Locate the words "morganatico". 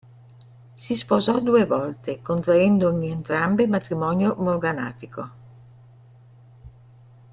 4.35-5.31